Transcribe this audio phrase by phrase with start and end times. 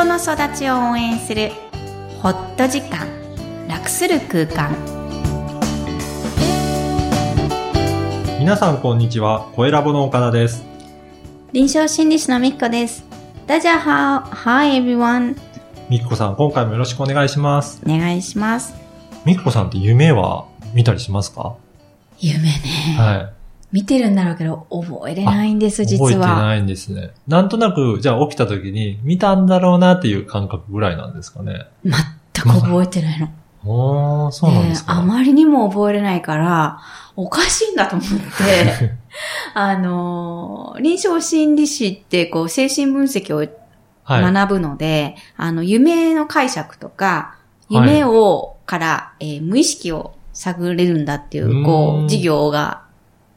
[0.00, 1.50] 人の育ちを応援する
[2.22, 3.06] ホット時間
[3.68, 4.74] 楽する空間
[8.38, 10.64] 皆さんこんにちは、声ラボの岡田です。
[11.52, 13.04] 臨床心理士のみっこです
[13.46, 15.36] 大家好 Hi everyone
[15.90, 17.82] みっこさん、今回もよろしくお願いします。
[17.84, 18.72] お願いします
[19.26, 21.56] みっこさんって夢は見たりしますか？
[22.20, 22.50] 夢ね、
[22.96, 23.39] はい。
[23.72, 27.12] 見てるんだろうけど覚えれないんです実覚えてはないんですね。
[27.28, 31.66] なんとなく、じゃあ起きた時に見たんだろうなっていう感覚ぐらいなんですかね。
[31.84, 31.94] 全
[32.42, 33.28] く覚えてないの
[33.64, 34.94] おー、そうなんですか。
[34.94, 36.80] ねえあまりにも覚えれないから、
[37.14, 38.96] おかしいんだと思って、
[39.54, 43.48] あのー、臨床心理士ってこう精神分析を
[44.02, 44.32] はい。
[44.32, 47.40] 学ぶので、あの、夢の解釈とか、はい
[47.72, 52.82] 夢を、から、えー無意識を探れるんだっていうう、こう、授業が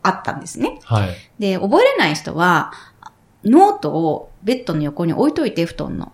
[0.03, 0.79] あったんですね。
[0.83, 1.09] はい。
[1.39, 2.71] で、覚えれない人は、
[3.43, 6.05] ノートをベッドの横に置いといて、布団の。
[6.05, 6.13] うん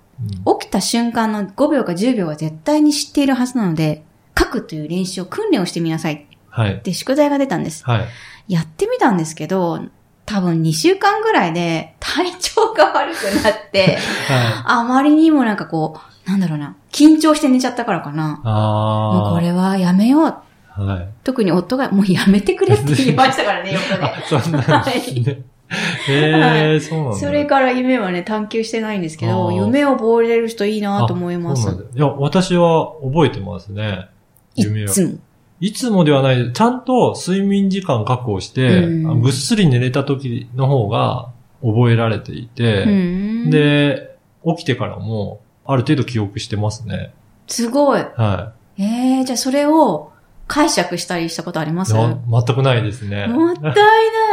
[0.59, 4.03] 起きた瞬間の5秒か10秒は絶対に知っているはずなので、
[4.37, 6.77] 書くという練習を訓練をしてみなさいはいっ。
[6.81, 7.85] て宿題が出たんです。
[7.85, 8.01] は
[8.47, 8.53] い。
[8.53, 9.79] やってみたんですけど、
[10.25, 14.63] 多分2週間ぐらいで体調が悪くなって、 はい。
[14.65, 18.41] あまりにもなんかこう、なんだろうな、緊張して寝ちゃったからかな。
[18.43, 20.35] もうこれはやめよう。
[20.85, 21.09] はい。
[21.23, 24.03] 特に夫がもうやめてくれって言いましたからね、 横で。
[24.03, 25.41] あ、そうなんですね。
[26.09, 27.17] えー、そうなんだ。
[27.17, 31.67] それから夢はね、探求してないんですけど、夢を覚えれる人いいなと思います。
[31.67, 34.07] あそうなんだいや、私は覚えてますね。
[34.55, 34.89] い夢を。
[34.89, 35.17] つも。
[35.61, 42.89] いつもではない、ちゃんと睡眠時間確保して、ぐっすり寝れた時の方が覚えられていて、う
[43.47, 47.13] ん、で、起きてからも、ある程度記憶してますね。
[47.47, 47.99] すごい。
[47.99, 50.13] はえー、じゃあそれを
[50.49, 51.85] 解釈したりしたことありまい。
[51.85, 51.93] す？
[51.93, 53.25] いやも全くないですね。
[53.25, 53.73] ったい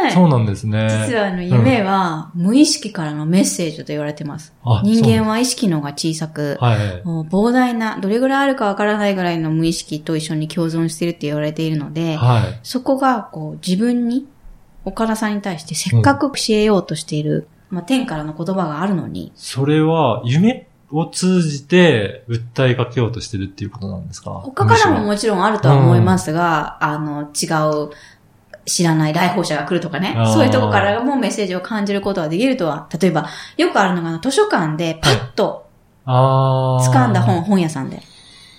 [0.02, 0.12] ない。
[0.12, 0.88] そうなんですね。
[1.06, 4.54] 実はあの夢は無意識からのメッセージと言われてます。
[4.64, 7.04] あ人間は、は意識の方が小さく、はい。
[7.04, 12.60] もう膨大な、どれぐらいあるかわからないぐらいの無意識と一緒に共存してるって言われているので、はい。
[12.62, 14.26] そこがこう自分に、
[14.86, 20.68] 岡田さんに対してせっかく教えようとしている、まあ、天からの言葉があるのに、それは、夢？
[20.90, 24.30] を通じて訴えかけようとしてるっていうことなんですか？
[24.30, 27.46] 他からももちろんあるとは思いますが、あの、違
[27.86, 27.90] う、
[28.66, 35.66] 知らない来訪者が来るとかねそういうとこからもメッセージを感じることができるとは、例えば、よくあるのが図書館でパッと
[36.04, 38.00] 掴んだ本、本屋さんで。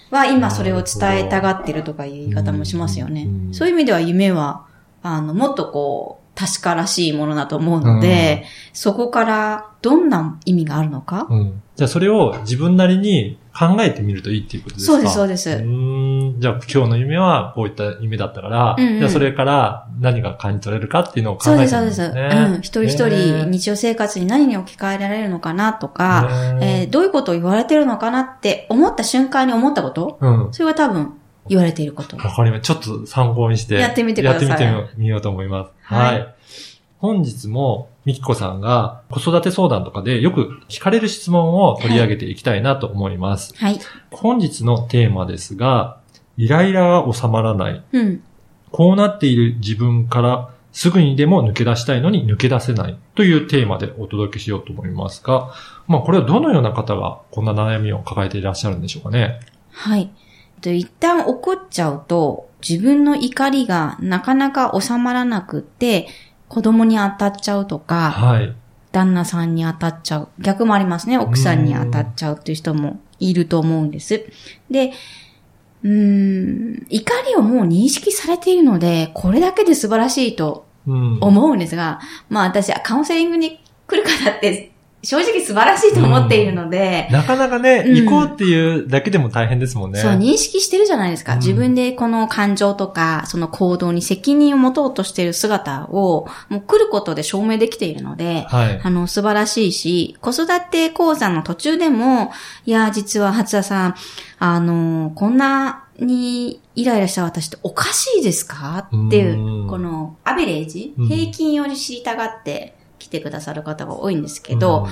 [0.09, 3.23] は、今それを伝えたがってるとかいう言い方もしますよね。
[3.23, 3.53] うん。
[3.53, 4.65] そういう意味では夢は、
[5.03, 11.61] あの、もっとこう、確からしいものだと思うので、そこからどんな意味があるのか、うん。
[11.75, 14.93] じゃあそれを自分なりに考えてみるといいっていうことですか？
[14.93, 16.39] そうですそうですうーん。
[16.39, 22.15] じゃあ今日の夢はこういった夢だったから、うんうんじゃあそれから何が感じ取れるかっていうのを考えてみるそうです、そうです。
[22.15, 22.49] ね。
[22.55, 22.59] うん。
[22.59, 26.29] 一人一人ね日常生活に何に置き換えられるのかなとか、
[26.61, 30.19] えーどういうことを言われてるのかなって思った瞬間に思ったこと？
[30.21, 30.47] うん。
[30.51, 31.13] それは多分
[31.49, 32.17] 言われていること。
[32.17, 32.61] わかります。
[32.61, 33.75] ちょっと参考にして。
[33.75, 35.71] やってみてくださいやってみてみようと思います。
[35.81, 36.35] はいはい。
[36.99, 43.53] 本日も、みきこさんが子育て相談とかでよく聞かれる質問を取り上げていきたいなと思います。
[43.57, 43.79] はい。
[44.11, 45.99] 本日のテーマですが、
[46.37, 47.83] イライラが収まらない。
[47.91, 48.23] うん。
[48.71, 55.53] こうなっている自分からすぐにでも抜け出したいのに抜け出せないというテーマでお届けしようと思いますが、
[55.87, 59.39] まあこれはどのような方がこんな悩みを抱えていらっしゃるんでしょうかね。
[59.71, 60.11] はい。
[60.61, 66.07] で一旦怒っちゃうと、自分の怒りがなかなか収まらなくって、
[66.47, 68.55] 子供に当たっちゃうとか、はい。
[68.91, 70.29] 旦那さんに当たっちゃう。
[70.39, 71.17] 逆もありますね。
[71.17, 74.25] 奥さんに当たっちゃうっていう人もいると思うんです。
[74.71, 74.93] で、
[75.83, 81.17] うーん、怒りをもう認識されているので、これだけで素晴らしいとうん。
[81.19, 84.71] 思うんですが、まあ私、カウンセリングに来る方って
[85.03, 89.99] 正直素晴らしいと思っているので、なかなかね、うん行こうっていうだけでも大変ですもんね。
[89.99, 91.33] そう、認識してるじゃないですか。
[91.33, 98.81] うん自分でこの感情とか、その行動に責任を持とうとしている姿を、もう来ることで証明できているので、はい。
[98.83, 102.31] あの、素晴らしいし、子育て講座の途中でも、
[102.65, 103.95] いや、実は初田さん、
[104.39, 108.87] あの、こんなにイライラした私っておかしいですか？
[109.07, 114.87] っていうう、んこのアベレージ、うん平均を知りたがって来てくださる方が多いんですけど、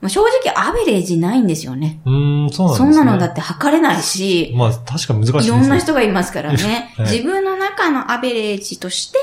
[0.00, 2.00] まあ正直アベレージないんですよね。
[2.04, 2.90] うん、うんそうなんですそね。
[2.90, 6.92] んなのだって測れないし、まあ確か難しいですいろんな人がいますからね。
[6.96, 9.18] はい自分の中のアベレージとして、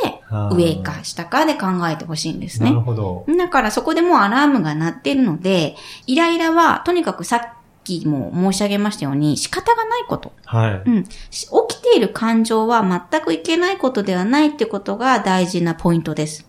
[0.51, 2.81] 上か下かで考えてほしいんですねなる。
[2.81, 3.25] ほど。
[3.37, 5.75] だからそこでもうアラームが鳴ってるので、
[6.07, 7.41] イライラはとにかくさっ
[7.83, 10.33] きも申し上げましたように仕方がないこと。
[10.45, 10.81] はい。
[10.85, 11.03] うん。
[11.29, 12.81] し起きている感情は
[13.11, 16.47] 全くいけないことではないってことが大事なポイントです。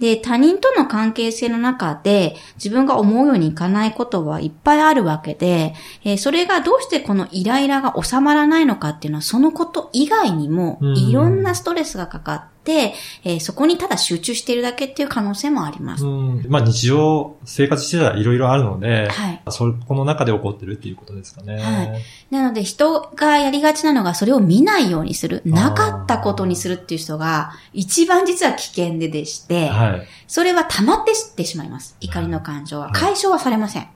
[0.00, 5.74] で、他人との関係性の中で自分が思うようにいかないことはいっぱいあるわけで、
[6.04, 10.96] えーそれがどうしてこのイライラが収まらないのかっていうのはそのこと以外にもうん。
[10.96, 16.04] いろんなストレスがかかって、えーそこにただ集中しているだけっていう可能性もあります。
[16.04, 16.46] うん。
[16.48, 19.42] まあ日常生活してたらいろいろあるので、はい。
[19.50, 21.58] そこの中で起こってるっていうことですかね。
[21.58, 30.06] はいなので人がやりがちなのがそれを見ないようにする、なかったことにするっていう人が一番実は危険ででして、はい。
[30.26, 31.96] それは溜まってってしまいます。
[32.00, 32.86] 怒りの感情は。
[32.86, 33.88] はい解消はされません。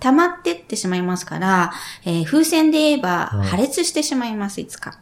[0.00, 1.72] 溜まってってしまいますから、
[2.04, 4.98] えー風船で言えばはい破裂してしまいます、いつか。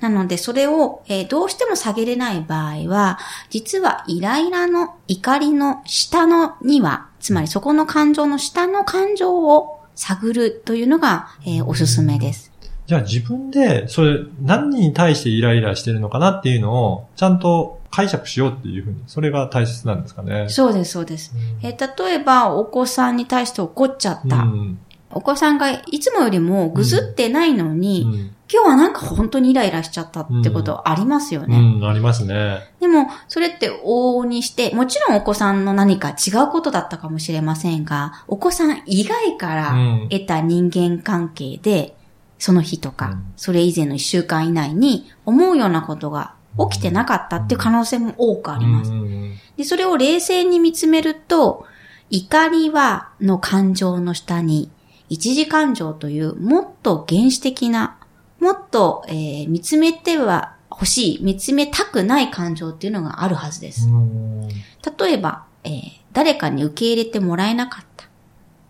[0.00, 3.18] なので、それを、えーどうしても下げれない場合は、
[3.50, 12.52] 実はイライラの怒りの下のには、つまりそこの感情の下の感情を探るというのが、えーおすすめです。
[12.86, 20.50] じゃあ自分で、それ、何に対してイライラしてるのかなっていうのを、ちゃんと解釈しようっていうふうに、それが大切なんですかね。
[20.50, 21.32] そうです、そうです。
[21.62, 24.36] えー例えば、お子さんに対して怒っちゃった。
[24.36, 24.78] うん。
[25.10, 28.33] お子さんがいつもよりもぐずってないのに、うん。
[28.52, 31.56] 今日はなんか本当にイライラしちゃったってことありますよね。
[31.56, 32.60] うん、ありますね。
[32.80, 40.08] でも、それって往々にして、もちろんお子さんの何か違うことだったかもしれませんが、お子さん以外かうらん。
[40.10, 41.96] 得た人間関係で、
[42.38, 46.34] その日とか、うんそれ以前の一週間以内に思うようなことが
[46.70, 48.90] 起きてなかったっていう可能性も多くあります。
[48.90, 51.66] うんで、それを冷静に見つめると、
[52.10, 54.70] 怒りは、の感情の下に、
[55.08, 57.96] 一時感情というもっと原始的な、
[58.44, 63.88] もっと、えー見つめては欲しい、見つめたくない感情っていうのがあるはずです。
[63.88, 64.48] うん。
[64.48, 65.80] 例えば、えー
[66.12, 68.06] 誰かに受け入れてもらえなかった。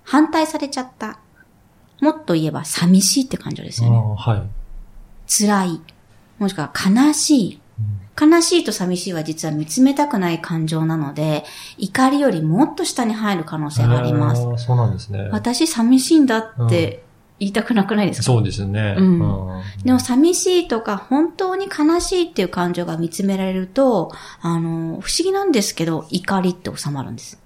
[0.02, 1.18] 反対されちゃった。
[2.00, 3.98] もっと言えば寂しいって感情ですよね。
[4.16, 4.42] はい。
[5.26, 5.80] 辛い。
[6.38, 7.60] もしくは悲しい。
[8.18, 11.44] 悲しいと寂しいは実は見つめたくない感情なので、
[11.76, 14.42] 怒りよりもっと下に入る可能性があります。
[14.64, 15.28] そうなんですね。
[15.32, 17.03] 私寂しいんだって
[17.44, 18.94] 言いたくなくないですか、そうですね。
[18.98, 27.40] うんうんでも寂しいとか本当に悲しいっていう感情が見つめられると、あの、不思議なんですけど、怒りって収まるんです。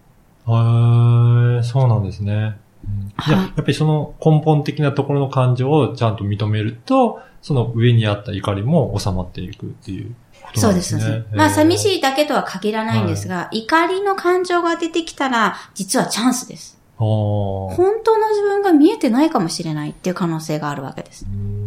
[0.46, 2.56] へーそうなんですね。
[2.84, 11.02] うんじゃあ、はいやっぱりその根本的なところの感情をちゃんと認めると、その上にあった怒りも収まっていくっていうことそうんで、すね。
[11.02, 11.36] そうです。
[11.36, 11.78] まあ寂い。
[11.78, 16.77] しいだけとは限らないんですが、怒りの感情が出てきたら、実はチャンスです。
[16.98, 21.26] 本当の自分が見えてないかもしれないっていう可能性があるわけです。
[21.26, 21.58] うん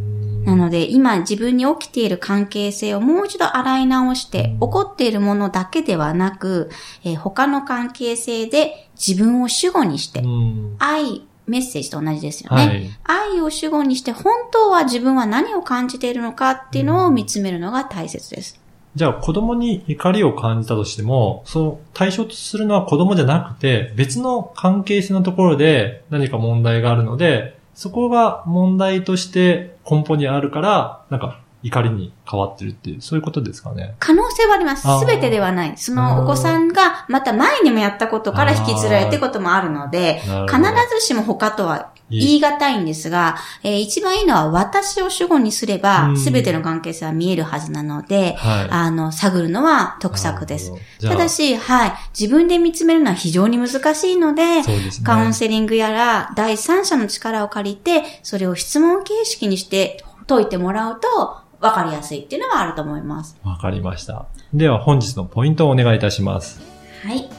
[0.46, 6.70] なので、今自分に起きている関係性をもう一度洗い直して、うん起こっているものだけではなく、
[7.04, 12.68] えー他の関係性で自分を主語にして、うん愛、メッセージと同じですよね。
[12.68, 12.90] はい。
[13.34, 18.61] 愛を主語にして、本当は自分は何を感じているのかっていうのを見つめるのが大切です。
[18.96, 33.96] じゃあ子供に怒りを感じたとしても、その対象とするのは子供じゃなくて、別の関係性のところで何か問題があるので、そこが問題として根本にあるから、なんか怒りに変わってるっていう、そういうことですかね。
[34.00, 34.88] 可能性はあります。
[35.00, 35.78] すべてではない。
[35.78, 40.62] そのお子さんがまた前にもやったことから引きずられてこともあるので、必
[41.00, 48.70] ずしも他とは言いい難いんですが、えー一番いいのは私を主語にすればう、んすべての関係性は見えるはずなので、はい。
[48.70, 50.72] あの、探るのは得策です
[51.02, 55.06] ただし、はい、自分で見つめるのは非常に難しいので、ですね。
[55.06, 63.38] カウンセリングやら第三者の力を借りて、それを質問形式にして解いてもらうと分かりやすいっていうのはあると思います。
[63.44, 64.26] わかりました。
[64.54, 66.60] では本日のポイントをお願いいたします。
[67.04, 67.30] はい。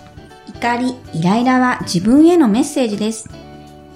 [0.48, 3.28] 怒り、イライラは自分へのメッセージです。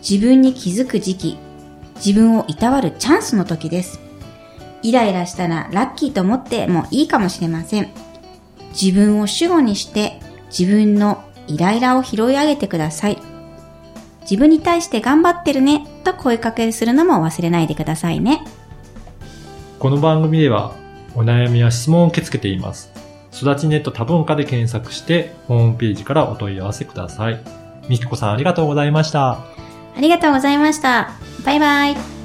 [0.09, 1.39] 自分に気づく時期、
[1.97, 4.01] 自分をいたわるチャンスの時です。
[4.83, 7.91] イライラしたらラッキーと思ってもいいかもしれません。
[8.81, 13.19] 自分を主語にして自分のイライラを拾い上げてください。
[14.23, 18.45] 自分に対して頑張ってるねと声かけするのも忘れないでくださいね。
[19.79, 20.73] この番組では
[21.15, 22.91] お悩みや質問を受け付けています。
[23.33, 27.41] 育ちネット多文化で検索してホームページからお問い合わせください。
[27.89, 29.33] みきこさんありがとうございました。
[29.33, 31.11] ありがとうございました。
[31.45, 32.16] バイバイ。